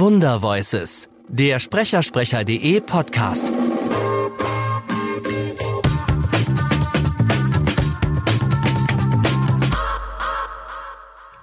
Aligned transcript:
Wundervoices, 0.00 1.08
der 1.26 1.58
Sprechersprecher.de 1.58 2.80
Podcast. 2.82 3.50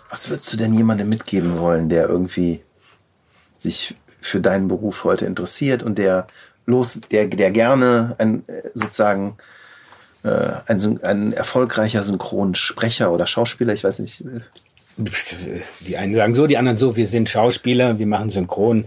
Was 0.09 0.29
würdest 0.29 0.53
du 0.53 0.57
denn 0.57 0.73
jemandem 0.73 1.09
mitgeben 1.09 1.57
wollen, 1.57 1.89
der 1.89 2.07
irgendwie 2.07 2.61
sich 3.57 3.95
für 4.21 4.39
deinen 4.39 4.69
Beruf 4.69 5.03
heute 5.03 5.25
interessiert 5.25 5.83
und 5.83 5.97
der 5.97 6.27
los, 6.65 7.01
der, 7.11 7.27
der 7.27 7.51
gerne 7.51 8.15
ein, 8.19 8.47
äh, 8.47 8.69
sozusagen 8.73 9.35
äh, 10.23 10.51
ein, 10.67 11.03
ein 11.03 11.33
erfolgreicher 11.33 12.03
Synchronsprecher 12.03 13.11
oder 13.11 13.27
Schauspieler, 13.27 13.73
ich 13.73 13.83
weiß 13.83 13.99
nicht. 13.99 14.23
Die 14.97 15.97
einen 15.97 16.15
sagen 16.15 16.35
so, 16.35 16.47
die 16.47 16.57
anderen 16.57 16.77
so, 16.77 16.95
wir 16.95 17.07
sind 17.07 17.29
Schauspieler, 17.29 17.99
wir 17.99 18.07
machen 18.07 18.29
Synchron, 18.29 18.85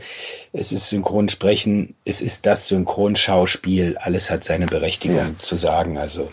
es 0.52 0.72
ist 0.72 0.88
Synchronsprechen, 0.88 1.94
es 2.04 2.22
ist 2.22 2.46
das 2.46 2.68
Synchronschauspiel, 2.68 3.98
alles 3.98 4.30
hat 4.30 4.42
seine 4.42 4.66
Berechtigung 4.66 5.18
ja. 5.18 5.38
zu 5.38 5.56
sagen. 5.56 5.98
Also 5.98 6.32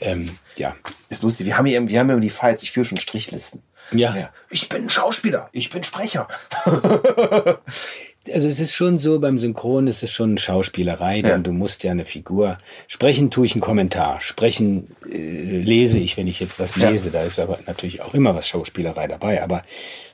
ähm, 0.00 0.30
ja. 0.56 0.76
Ist 1.08 1.22
lustig, 1.22 1.46
wir 1.46 1.56
haben 1.56 1.66
hier, 1.66 1.86
wir 1.86 2.00
haben 2.00 2.10
hier 2.10 2.20
die 2.20 2.30
Fights, 2.30 2.62
ich 2.62 2.72
führe 2.72 2.86
schon 2.86 2.98
Strichlisten. 2.98 3.62
Ja. 3.90 4.16
ja. 4.16 4.30
Ich 4.50 4.68
bin 4.68 4.88
Schauspieler, 4.88 5.48
ich 5.52 5.70
bin 5.70 5.84
Sprecher. 5.84 6.28
also 6.64 8.48
es 8.48 8.60
ist 8.60 8.74
schon 8.74 8.98
so 8.98 9.18
beim 9.18 9.38
Synchron, 9.38 9.88
es 9.88 10.02
ist 10.02 10.12
schon 10.12 10.38
Schauspielerei, 10.38 11.22
denn 11.22 11.30
ja. 11.30 11.38
du 11.38 11.52
musst 11.52 11.84
ja 11.84 11.90
eine 11.90 12.04
Figur 12.04 12.58
sprechen, 12.88 13.30
tue 13.30 13.46
ich 13.46 13.54
einen 13.54 13.60
Kommentar, 13.60 14.20
sprechen 14.20 14.94
äh, 15.10 15.58
lese 15.58 15.98
ich, 15.98 16.16
wenn 16.16 16.28
ich 16.28 16.40
jetzt 16.40 16.60
was 16.60 16.76
lese, 16.76 17.08
ja. 17.08 17.20
da 17.20 17.22
ist 17.24 17.38
aber 17.38 17.58
natürlich 17.66 18.00
auch 18.00 18.14
immer 18.14 18.34
was 18.34 18.48
Schauspielerei 18.48 19.08
dabei, 19.08 19.42
aber 19.42 19.64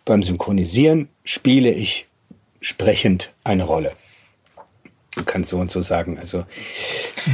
beim 0.05 0.23
Synchronisieren 0.23 1.09
spiele 1.25 1.71
ich 1.71 2.07
sprechend 2.61 3.33
eine 3.45 3.65
Rolle. 3.65 3.93
Du 5.19 5.25
kannst 5.25 5.51
so 5.51 5.59
und 5.59 5.73
so 5.73 5.83
sagen. 5.83 6.17
Also 6.19 6.45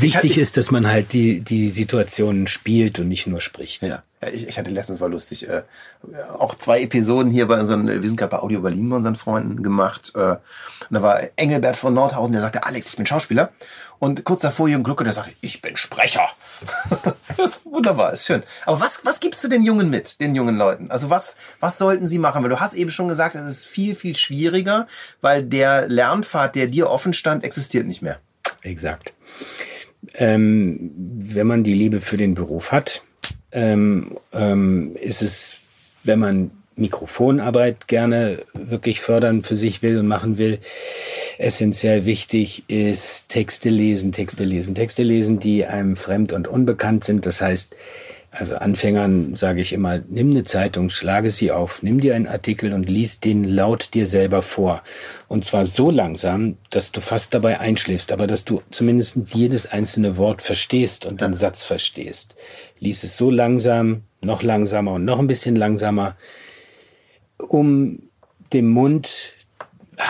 wichtig 0.00 0.38
ist, 0.38 0.56
dass 0.56 0.70
man 0.70 0.88
halt 0.88 1.12
die, 1.12 1.42
die 1.42 1.68
Situationen 1.68 2.46
spielt 2.46 2.98
und 2.98 3.08
nicht 3.08 3.26
nur 3.26 3.42
spricht. 3.42 3.82
Ja, 3.82 4.02
ja 4.22 4.28
ich, 4.32 4.48
ich 4.48 4.58
hatte 4.58 4.70
letztens 4.70 5.00
war 5.02 5.10
lustig, 5.10 5.48
äh, 5.48 5.62
auch 6.32 6.54
zwei 6.54 6.80
Episoden 6.80 7.30
hier 7.30 7.46
bei 7.46 7.60
unseren, 7.60 7.86
wir 7.86 8.08
sind 8.08 8.16
gerade 8.16 8.30
bei 8.30 8.38
Audio 8.38 8.60
Berlin 8.60 8.88
bei 8.88 8.96
unseren 8.96 9.16
Freunden 9.16 9.62
gemacht. 9.62 10.12
Äh, 10.14 10.30
und 10.30 10.40
da 10.90 11.02
war 11.02 11.20
Engelbert 11.36 11.76
von 11.76 11.92
Nordhausen, 11.92 12.32
der 12.32 12.40
sagte, 12.40 12.64
Alex, 12.64 12.88
ich 12.88 12.96
bin 12.96 13.04
Schauspieler. 13.04 13.50
Und 13.98 14.24
kurz 14.24 14.42
davor 14.42 14.68
Jürgen 14.68 14.84
Glucke, 14.84 15.04
der 15.04 15.12
sagte, 15.12 15.32
ich 15.40 15.62
bin 15.62 15.76
Sprecher. 15.76 16.26
das 17.36 17.56
ist 17.56 17.64
wunderbar, 17.66 18.12
ist 18.12 18.26
schön. 18.26 18.42
Aber 18.66 18.80
was, 18.80 19.04
was 19.04 19.20
gibst 19.20 19.42
du 19.44 19.48
den 19.48 19.62
Jungen 19.62 19.90
mit, 19.90 20.20
den 20.20 20.34
jungen 20.34 20.56
Leuten? 20.56 20.90
Also 20.90 21.10
was, 21.10 21.36
was 21.60 21.78
sollten 21.78 22.06
sie 22.06 22.18
machen? 22.18 22.42
Weil 22.42 22.50
du 22.50 22.60
hast 22.60 22.74
eben 22.74 22.90
schon 22.90 23.08
gesagt, 23.08 23.34
es 23.34 23.46
ist 23.46 23.66
viel, 23.66 23.94
viel 23.94 24.16
schwieriger, 24.16 24.86
weil 25.20 25.42
der 25.42 25.88
Lernpfad, 25.88 26.54
der 26.54 26.66
dir 26.66 26.90
offen 26.90 27.14
stand, 27.14 27.44
existiert 27.44 27.86
nicht 27.86 28.02
mehr. 28.02 28.18
Exakt. 28.62 29.12
Ähm, 30.14 30.90
wenn 30.96 31.46
man 31.46 31.64
die 31.64 31.74
Liebe 31.74 32.00
für 32.00 32.16
den 32.16 32.34
Beruf 32.34 32.72
hat, 32.72 33.02
ähm, 33.52 34.18
ähm, 34.32 34.96
ist 34.96 35.22
es, 35.22 35.60
wenn 36.02 36.18
man 36.18 36.50
Mikrofonarbeit 36.76 37.86
gerne 37.86 38.42
wirklich 38.52 39.00
fördern 39.00 39.44
für 39.44 39.56
sich 39.56 39.82
will 39.82 39.98
und 39.98 40.08
machen 40.08 40.38
will. 40.38 40.58
Essentiell 41.38 42.04
wichtig 42.04 42.64
ist 42.68 43.28
Texte 43.28 43.68
lesen, 43.68 44.12
Texte 44.12 44.44
lesen, 44.44 44.74
Texte 44.74 45.02
lesen, 45.02 45.40
die 45.40 45.66
einem 45.66 45.96
fremd 45.96 46.32
und 46.32 46.46
unbekannt 46.46 47.04
sind. 47.04 47.26
Das 47.26 47.40
heißt, 47.40 47.74
also 48.36 48.56
Anfängern 48.56 49.36
sage 49.36 49.60
ich 49.60 49.72
immer, 49.72 50.02
nimm 50.08 50.30
eine 50.30 50.42
Zeitung, 50.42 50.90
schlage 50.90 51.30
sie 51.30 51.52
auf, 51.52 51.84
nimm 51.84 52.00
dir 52.00 52.16
einen 52.16 52.26
Artikel 52.26 52.72
und 52.72 52.88
lies 52.88 53.20
den 53.20 53.44
laut 53.44 53.94
dir 53.94 54.08
selber 54.08 54.42
vor. 54.42 54.82
Und 55.28 55.44
zwar 55.44 55.66
so 55.66 55.88
langsam, 55.90 56.56
dass 56.70 56.90
du 56.90 57.00
fast 57.00 57.32
dabei 57.32 57.60
einschläfst, 57.60 58.10
aber 58.10 58.26
dass 58.26 58.44
du 58.44 58.60
zumindest 58.70 59.18
jedes 59.32 59.70
einzelne 59.70 60.16
Wort 60.16 60.42
verstehst 60.42 61.06
und 61.06 61.20
den 61.20 61.34
Satz 61.34 61.62
verstehst. 61.62 62.34
Lies 62.80 63.04
es 63.04 63.16
so 63.16 63.30
langsam, 63.30 64.02
noch 64.20 64.42
langsamer 64.42 64.94
und 64.94 65.04
noch 65.04 65.20
ein 65.20 65.28
bisschen 65.28 65.54
langsamer, 65.54 66.16
um 67.38 68.10
dem 68.52 68.68
Mund 68.68 69.34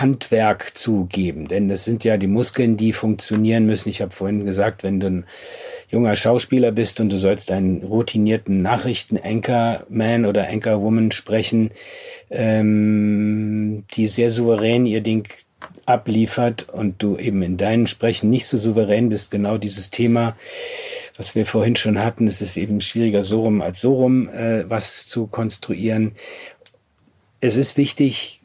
Handwerk 0.01 0.77
zu 0.77 1.07
geben. 1.07 1.49
Denn 1.49 1.69
das 1.69 1.85
sind 1.85 2.05
ja 2.05 2.17
die 2.17 2.27
Muskeln, 2.27 2.77
die 2.77 2.93
funktionieren 2.93 3.67
müssen. 3.67 3.89
Ich 3.89 4.01
habe 4.01 4.13
vorhin 4.13 4.45
gesagt, 4.45 4.83
wenn 4.83 5.01
du 5.01 5.07
ein 5.09 5.25
junger 5.89 6.17
Schauspieler 6.17 6.73
bist 6.73 7.01
und 7.01 7.11
du 7.11 7.19
sollst 7.19 7.51
einen 7.51 7.83
routinierten 7.83 8.63
Nachrichten-Anchor-Man 8.63 10.27
oder 10.27 10.49
Anchor-Woman 10.49 11.13
sprechen, 11.13 11.71
ähm, 12.31 13.85
die 13.95 14.07
sehr 14.07 14.31
souverän 14.31 14.87
ihr 14.87 15.01
Ding 15.01 15.29
abliefert 15.87 16.69
und 16.71 17.03
du 17.03 17.17
eben 17.17 17.43
in 17.43 17.57
deinen 17.57 17.87
Sprechen 17.87 18.31
nicht 18.31 18.47
so 18.47 18.57
souverän 18.57 19.09
bist, 19.09 19.31
genau 19.31 19.59
dieses 19.59 19.91
Thema, 19.91 20.37
was 21.17 21.35
wir 21.35 21.47
vorhin 21.47 21.77
schon 21.77 22.03
hatten, 22.03 22.27
es 22.27 22.41
ist 22.41 22.57
eben 22.57 22.81
schwieriger 22.81 23.23
so 23.23 23.43
rum 23.43 23.63
als 23.63 23.81
so 23.81 23.95
rum, 23.95 24.29
äh, 24.29 24.69
was 24.69 25.07
zu 25.07 25.27
konstruieren 25.27 26.13
es 27.45 27.57
ist 27.57 27.77
wichtig, 27.77 28.41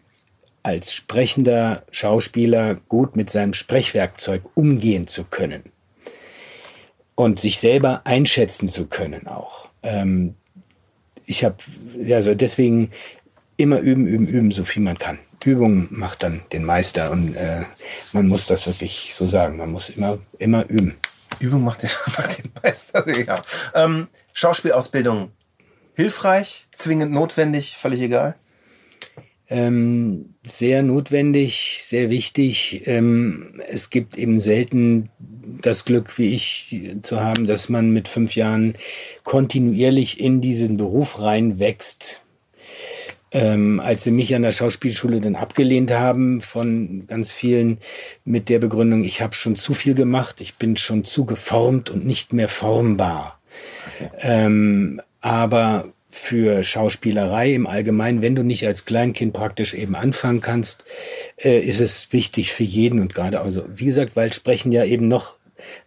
als 0.63 0.93
sprechender 0.93 1.83
Schauspieler 1.91 2.75
gut 2.87 3.15
mit 3.15 3.29
seinem 3.29 3.53
Sprechwerkzeug 3.53 4.43
umgehen 4.55 5.07
zu 5.07 5.23
können 5.23 5.63
und 7.15 7.39
sich 7.39 7.59
selber 7.59 8.01
einschätzen 8.05 8.67
zu 8.67 8.87
können 8.87 9.27
auch. 9.27 9.69
Ähm, 9.83 10.35
ich 11.25 11.43
habe 11.43 11.57
also 12.11 12.33
deswegen 12.33 12.91
immer 13.57 13.79
üben, 13.79 14.07
üben, 14.07 14.27
üben, 14.27 14.51
so 14.51 14.65
viel 14.65 14.81
man 14.81 14.97
kann. 14.97 15.19
Übung 15.43 15.87
macht 15.91 16.23
dann 16.23 16.41
den 16.51 16.65
Meister 16.65 17.11
und 17.11 17.35
äh, 17.35 17.63
man 18.11 18.27
muss 18.27 18.45
das 18.45 18.67
wirklich 18.67 19.13
so 19.15 19.25
sagen. 19.25 19.57
Man 19.57 19.71
muss 19.71 19.89
immer, 19.89 20.19
immer 20.37 20.65
üben. 20.67 20.95
Übung 21.39 21.63
macht 21.63 21.83
den, 21.83 21.89
macht 22.17 22.37
den 22.37 22.51
Meister. 22.61 23.05
Ja. 23.25 23.41
Ähm, 23.73 24.07
Schauspielausbildung 24.33 25.31
hilfreich, 25.95 26.67
zwingend 26.71 27.11
notwendig, 27.11 27.77
völlig 27.77 28.01
egal 28.01 28.35
ähm, 29.49 30.35
sehr 30.45 30.83
notwendig, 30.83 31.79
sehr 31.81 32.09
wichtig. 32.09 32.83
Ähm, 32.85 33.59
es 33.67 33.89
gibt 33.89 34.17
eben 34.17 34.39
selten 34.39 35.09
das 35.61 35.85
Glück, 35.85 36.17
wie 36.17 36.33
ich 36.33 36.79
zu 37.01 37.19
haben, 37.19 37.47
dass 37.47 37.69
man 37.69 37.91
mit 37.91 38.07
fünf 38.07 38.35
Jahren 38.35 38.75
kontinuierlich 39.23 40.19
in 40.19 40.41
diesen 40.41 40.77
Beruf 40.77 41.19
reinwächst. 41.19 42.21
Ähm, 43.31 43.79
als 43.79 44.03
sie 44.03 44.11
mich 44.11 44.33
an 44.33 44.41
der 44.41 44.51
Schauspielschule 44.51 45.21
dann 45.21 45.35
abgelehnt 45.35 45.91
haben 45.91 46.41
von 46.41 47.05
ganz 47.05 47.31
vielen 47.31 47.77
mit 48.25 48.49
der 48.49 48.57
Begründung, 48.57 49.03
ich 49.03 49.21
habe 49.21 49.35
schon 49.35 49.55
zu 49.55 49.75
viel 49.75 49.93
gemacht, 49.93 50.41
ich 50.41 50.55
bin 50.55 50.77
schon 50.77 51.03
zu 51.03 51.25
geformt 51.25 51.91
und 51.91 52.05
nicht 52.05 52.33
mehr 52.33 52.47
formbar. 52.47 53.39
Okay. 53.99 54.09
Ähm, 54.21 54.99
aber 55.21 55.93
für 56.09 56.63
Schauspielerei 56.63 57.53
im 57.53 57.67
Allgemeinen, 57.67 58.21
wenn 58.21 58.35
du 58.35 58.43
nicht 58.43 58.65
als 58.65 58.85
Kleinkind 58.85 59.31
praktisch 59.31 59.75
eben 59.75 59.95
anfangen 59.95 60.41
kannst, 60.41 60.83
äh, 61.37 61.59
ist 61.59 61.79
es 61.79 62.11
wichtig 62.11 62.51
für 62.51 62.63
jeden 62.63 62.99
und 62.99 63.13
gerade 63.13 63.41
also, 63.41 63.63
wie 63.73 63.85
gesagt, 63.85 64.15
weil 64.15 64.33
Sprechen 64.33 64.71
ja 64.71 64.83
eben 64.83 65.07
noch 65.07 65.37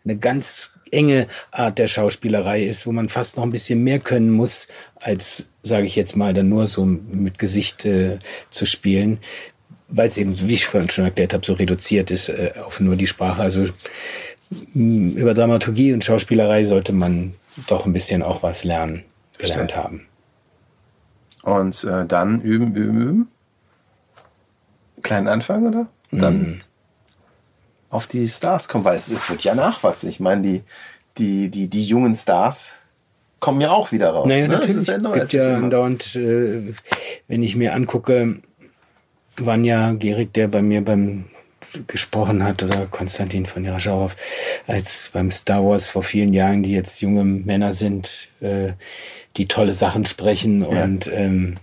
eine 0.04 0.16
ganz 0.16 0.72
enge 0.92 1.26
Art 1.50 1.78
der 1.78 1.88
Schauspielerei 1.88 2.62
ist, 2.62 2.86
wo 2.86 2.92
man 2.92 3.08
fast 3.08 3.36
noch 3.36 3.42
ein 3.42 3.50
bisschen 3.50 3.82
mehr 3.82 3.98
können 3.98 4.30
muss, 4.30 4.68
als, 4.96 5.46
sage 5.62 5.86
ich 5.86 5.96
jetzt 5.96 6.16
mal, 6.16 6.34
dann 6.34 6.48
nur 6.48 6.66
so 6.68 6.84
mit 6.84 7.38
Gesicht 7.38 7.84
äh, 7.84 8.18
zu 8.50 8.66
spielen, 8.66 9.18
weil 9.88 10.08
es 10.08 10.18
eben, 10.18 10.38
wie 10.48 10.54
ich 10.54 10.66
vorhin 10.66 10.90
schon 10.90 11.04
erklärt 11.04 11.34
habe, 11.34 11.44
so 11.44 11.54
reduziert 11.54 12.10
ist 12.10 12.28
äh, 12.28 12.52
auf 12.64 12.78
nur 12.78 12.96
die 12.96 13.06
Sprache. 13.06 13.42
Also 13.42 13.66
über 14.74 15.34
Dramaturgie 15.34 15.92
und 15.92 16.04
Schauspielerei 16.04 16.64
sollte 16.64 16.92
man 16.92 17.34
doch 17.68 17.86
ein 17.86 17.92
bisschen 17.92 18.22
auch 18.22 18.42
was 18.42 18.64
lernen, 18.64 19.02
gelernt 19.38 19.74
haben. 19.74 20.06
Und 21.42 21.84
äh, 21.84 22.06
dann 22.06 22.40
üben, 22.40 22.74
üben, 22.74 23.00
üben. 23.00 23.28
Kleinen 25.02 25.28
Anfang, 25.28 25.66
oder? 25.66 25.86
Und 26.12 26.22
dann 26.22 26.38
mhm. 26.40 26.60
auf 27.90 28.06
die 28.06 28.28
Stars 28.28 28.68
kommen, 28.68 28.84
weil 28.84 28.96
es, 28.96 29.08
es 29.10 29.28
wird 29.28 29.42
ja 29.42 29.54
nachwachsen. 29.54 30.08
Ich 30.08 30.20
meine, 30.20 30.42
die, 30.42 30.62
die, 31.18 31.50
die, 31.50 31.68
die 31.68 31.84
jungen 31.84 32.14
Stars 32.14 32.76
kommen 33.40 33.60
ja 33.60 33.72
auch 33.72 33.90
wieder 33.90 34.10
raus. 34.10 34.28
Naja, 34.28 34.46
ne? 34.46 34.54
natürlich. 34.54 34.76
Es 34.76 34.88
ist 34.88 35.12
gibt 35.14 35.32
ja 35.32 35.56
andauernd, 35.56 36.14
äh, 36.14 36.74
wenn 37.26 37.42
ich 37.42 37.56
mir 37.56 37.74
angucke, 37.74 38.40
wann 39.36 39.64
ja 39.64 39.92
Gerig, 39.94 40.32
der 40.32 40.48
bei 40.48 40.62
mir 40.62 40.84
beim 40.84 41.24
gesprochen 41.86 42.42
hat 42.42 42.62
oder 42.62 42.86
Konstantin 42.86 43.46
von 43.46 43.64
Jaraschauer, 43.64 44.10
als 44.66 45.10
beim 45.12 45.30
Star 45.30 45.64
Wars 45.64 45.88
vor 45.88 46.02
vielen 46.02 46.32
Jahren, 46.32 46.62
die 46.62 46.72
jetzt 46.72 47.00
junge 47.00 47.24
Männer 47.24 47.74
sind, 47.74 48.28
äh, 48.40 48.72
die 49.36 49.48
tolle 49.48 49.74
Sachen 49.74 50.06
sprechen 50.06 50.62
ja. 50.62 50.84
und 50.84 51.10
ähm, 51.12 51.56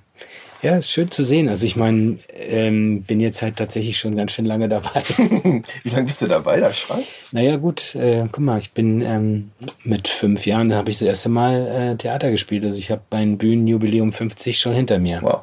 ja, 0.62 0.82
schön 0.82 1.10
zu 1.10 1.24
sehen. 1.24 1.48
Also 1.48 1.66
ich 1.66 1.78
meine, 1.78 2.20
ähm, 2.34 3.04
bin 3.04 3.22
jetzt 3.22 3.42
halt 3.42 3.56
tatsächlich 3.56 3.98
schon 3.98 4.18
ganz 4.18 4.34
schön 4.34 4.46
lange 4.46 4.68
dabei. 4.68 5.04
Wie 5.84 5.90
lange 5.90 6.06
bist 6.06 6.22
du 6.22 6.28
dabei, 6.28 6.60
da 6.60 6.74
Schrei? 6.74 7.00
Naja 7.32 7.56
gut, 7.56 7.96
äh, 7.96 8.26
guck 8.30 8.44
mal, 8.44 8.60
ich 8.60 8.72
bin 8.72 9.02
ähm, 9.02 9.52
mit 9.84 10.10
fünf 10.10 10.46
Jahren, 10.46 10.70
da 10.70 10.76
habe 10.76 10.92
ich 10.92 11.00
das 11.00 11.08
erste 11.08 11.30
Mal 11.30 11.68
äh, 11.68 11.96
Theater 11.96 12.30
gespielt. 12.30 12.66
Also 12.66 12.78
ich 12.78 12.92
habe 12.92 13.02
mein 13.10 13.38
Bühnenjubiläum 13.38 14.12
50 14.12 14.60
schon 14.60 14.74
hinter 14.74 15.00
mir. 15.00 15.22
Wow, 15.22 15.42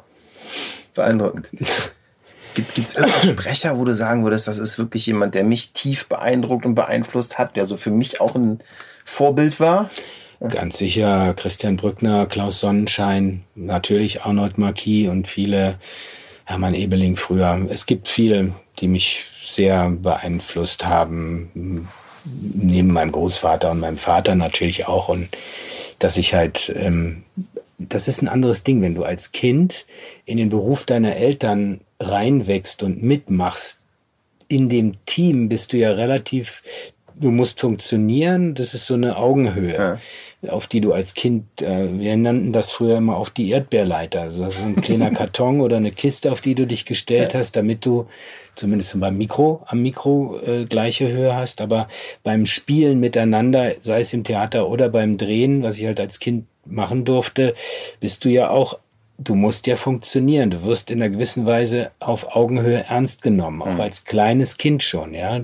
beeindruckend. 0.93 1.49
Gibt 2.57 2.79
es 2.79 2.95
irgendeinen 2.95 3.37
Sprecher, 3.37 3.77
wo 3.77 3.85
du 3.85 3.93
sagen 3.93 4.23
würdest, 4.23 4.47
das 4.47 4.57
ist 4.57 4.79
wirklich 4.79 5.05
jemand, 5.05 5.35
der 5.35 5.43
mich 5.43 5.73
tief 5.73 6.07
beeindruckt 6.07 6.65
und 6.65 6.73
beeinflusst 6.73 7.37
hat, 7.37 7.55
der 7.55 7.67
so 7.67 7.77
für 7.77 7.91
mich 7.91 8.19
auch 8.19 8.33
ein 8.33 8.61
Vorbild 9.05 9.59
war? 9.59 9.91
Ganz 10.39 10.79
sicher 10.79 11.35
Christian 11.35 11.77
Brückner, 11.77 12.25
Klaus 12.25 12.59
Sonnenschein, 12.59 13.43
natürlich 13.53 14.23
Arnold 14.23 14.57
Marquis 14.57 15.07
und 15.07 15.27
viele, 15.27 15.75
Hermann 16.45 16.73
Ebeling 16.73 17.15
früher. 17.15 17.67
Es 17.69 17.85
gibt 17.85 18.07
viele, 18.07 18.53
die 18.79 18.87
mich 18.87 19.25
sehr 19.45 19.91
beeinflusst 19.91 20.85
haben, 20.85 21.87
neben 22.23 22.91
meinem 22.91 23.11
Großvater 23.11 23.69
und 23.69 23.81
meinem 23.81 23.97
Vater 23.97 24.33
natürlich 24.33 24.87
auch. 24.87 25.09
Und 25.09 25.29
dass 25.99 26.17
ich 26.17 26.33
halt, 26.33 26.73
ähm, 26.75 27.23
das 27.77 28.07
ist 28.07 28.21
ein 28.21 28.27
anderes 28.27 28.63
Ding, 28.63 28.81
wenn 28.81 28.95
du 28.95 29.03
als 29.03 29.31
Kind 29.31 29.85
in 30.25 30.37
den 30.37 30.49
Beruf 30.49 30.85
deiner 30.85 31.15
Eltern 31.15 31.81
reinwächst 31.99 32.83
und 32.83 33.03
mitmachst. 33.03 33.81
In 34.47 34.69
dem 34.69 34.95
Team 35.05 35.49
bist 35.49 35.73
du 35.73 35.77
ja 35.77 35.91
relativ 35.91 36.63
du 37.19 37.31
musst 37.31 37.59
funktionieren, 37.59 38.53
das 38.53 38.73
ist 38.73 38.85
so 38.85 38.93
eine 38.93 39.17
Augenhöhe, 39.17 39.99
ja. 40.43 40.51
auf 40.51 40.67
die 40.67 40.81
du 40.81 40.93
als 40.93 41.13
Kind, 41.13 41.61
äh, 41.61 41.87
wir 41.99 42.15
nannten 42.17 42.53
das 42.53 42.71
früher 42.71 42.97
immer 42.97 43.17
auf 43.17 43.29
die 43.29 43.49
Erdbeerleiter, 43.49 44.21
also 44.21 44.45
das 44.45 44.55
ist 44.55 44.65
ein 44.65 44.81
kleiner 44.81 45.11
Karton 45.13 45.61
oder 45.61 45.77
eine 45.77 45.91
Kiste, 45.91 46.31
auf 46.31 46.41
die 46.41 46.55
du 46.55 46.67
dich 46.67 46.85
gestellt 46.85 47.33
ja. 47.33 47.39
hast, 47.39 47.55
damit 47.55 47.85
du 47.85 48.07
zumindest 48.55 48.99
beim 48.99 49.17
Mikro, 49.17 49.63
am 49.67 49.81
Mikro 49.81 50.39
äh, 50.45 50.65
gleiche 50.65 51.11
Höhe 51.11 51.35
hast, 51.35 51.61
aber 51.61 51.87
beim 52.23 52.45
Spielen 52.45 52.99
miteinander, 52.99 53.73
sei 53.81 54.01
es 54.01 54.13
im 54.13 54.23
Theater 54.23 54.67
oder 54.67 54.89
beim 54.89 55.17
Drehen, 55.17 55.63
was 55.63 55.77
ich 55.77 55.85
halt 55.85 55.99
als 55.99 56.19
Kind 56.19 56.45
machen 56.69 57.05
durfte, 57.05 57.55
bist 57.99 58.25
du 58.25 58.29
ja 58.29 58.49
auch 58.49 58.79
du 59.19 59.33
musst 59.33 59.65
ja 59.65 59.75
funktionieren. 59.75 60.51
Du 60.51 60.63
wirst 60.63 60.91
in 60.91 61.01
einer 61.01 61.09
gewissen 61.09 61.47
Weise 61.47 61.89
auf 61.99 62.35
Augenhöhe 62.35 62.85
ernst 62.87 63.23
genommen, 63.23 63.63
auch 63.63 63.73
mhm. 63.73 63.81
als 63.81 64.05
kleines 64.05 64.59
Kind 64.59 64.83
schon, 64.83 65.15
ja 65.15 65.41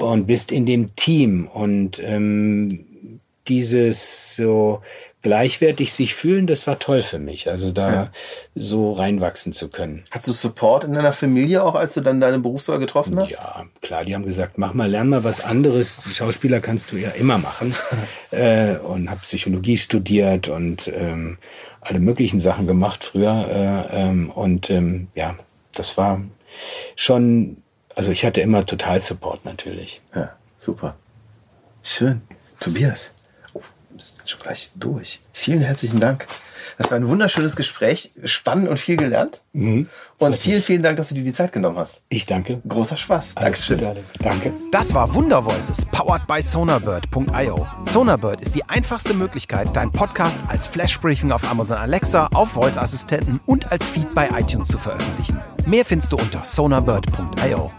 und 0.00 0.26
bist 0.26 0.50
in 0.52 0.66
dem 0.66 0.94
Team 0.96 1.48
und 1.52 2.02
ähm, 2.04 3.20
dieses 3.48 4.36
so 4.36 4.82
gleichwertig 5.22 5.92
sich 5.92 6.14
fühlen, 6.14 6.46
das 6.46 6.66
war 6.66 6.78
toll 6.78 7.02
für 7.02 7.18
mich. 7.18 7.48
Also 7.48 7.72
da 7.72 7.92
ja. 7.92 8.12
so 8.54 8.92
reinwachsen 8.92 9.52
zu 9.52 9.68
können. 9.68 10.02
Hast 10.10 10.26
du 10.28 10.32
Support 10.32 10.84
in 10.84 10.94
deiner 10.94 11.12
Familie 11.12 11.62
auch, 11.62 11.74
als 11.74 11.94
du 11.94 12.00
dann 12.00 12.20
deine 12.20 12.38
Berufswahl 12.38 12.78
getroffen 12.78 13.18
hast? 13.18 13.32
Ja, 13.32 13.66
klar, 13.82 14.04
die 14.04 14.14
haben 14.14 14.24
gesagt, 14.24 14.58
mach 14.58 14.74
mal, 14.74 14.88
lern 14.88 15.08
mal 15.08 15.24
was 15.24 15.42
anderes. 15.42 16.00
Schauspieler 16.12 16.60
kannst 16.60 16.92
du 16.92 16.96
ja 16.96 17.10
immer 17.10 17.38
machen. 17.38 17.74
äh, 18.30 18.76
und 18.76 19.10
habe 19.10 19.20
Psychologie 19.20 19.76
studiert 19.76 20.48
und 20.48 20.88
ähm, 20.88 21.38
alle 21.80 22.00
möglichen 22.00 22.40
Sachen 22.40 22.66
gemacht 22.66 23.04
früher. 23.04 23.88
Äh, 23.92 24.02
ähm, 24.02 24.30
und 24.30 24.70
ähm, 24.70 25.08
ja, 25.14 25.36
das 25.74 25.96
war 25.96 26.22
schon 26.96 27.58
also 28.00 28.12
ich 28.12 28.24
hatte 28.24 28.40
immer 28.40 28.64
total 28.64 29.00
Support 29.00 29.44
natürlich. 29.44 30.00
Ja, 30.14 30.34
super. 30.58 30.96
Schön. 31.82 32.22
Tobias, 32.58 33.12
sind 33.98 34.28
schon 34.28 34.40
gleich 34.40 34.70
durch. 34.76 35.20
Vielen 35.32 35.60
herzlichen 35.60 36.00
Dank. 36.00 36.26
Das 36.78 36.90
war 36.90 36.96
ein 36.96 37.08
wunderschönes 37.08 37.56
Gespräch, 37.56 38.12
spannend 38.24 38.68
und 38.68 38.78
viel 38.78 38.96
gelernt. 38.96 39.42
Mhm. 39.52 39.88
Und 40.18 40.36
vielen, 40.36 40.62
vielen 40.62 40.82
Dank, 40.82 40.96
dass 40.96 41.08
du 41.08 41.14
dir 41.14 41.24
die 41.24 41.32
Zeit 41.32 41.52
genommen 41.52 41.76
hast. 41.76 42.02
Ich 42.08 42.26
danke. 42.26 42.60
Großer 42.66 42.96
Spaß. 42.96 43.32
Alles 43.36 43.66
Dankeschön. 43.66 43.86
Alex. 43.86 44.06
Danke. 44.20 44.52
Das 44.70 44.94
war 44.94 45.14
Wunder 45.14 45.44
Voices, 45.44 45.84
powered 45.86 46.26
by 46.26 46.42
Sonarbird.io. 46.42 47.66
Sonarbird 47.84 48.40
ist 48.40 48.54
die 48.54 48.64
einfachste 48.64 49.14
Möglichkeit, 49.14 49.74
deinen 49.74 49.92
Podcast 49.92 50.40
als 50.48 50.66
Flashbriefing 50.66 51.32
auf 51.32 51.48
Amazon 51.50 51.78
Alexa, 51.78 52.28
auf 52.32 52.50
Voice-Assistenten 52.50 53.40
und 53.46 53.70
als 53.70 53.86
Feed 53.88 54.14
bei 54.14 54.28
iTunes 54.30 54.68
zu 54.68 54.78
veröffentlichen. 54.78 55.40
Mehr 55.66 55.84
findest 55.84 56.12
du 56.12 56.16
unter 56.16 56.44
sonarbird.io. 56.44 57.70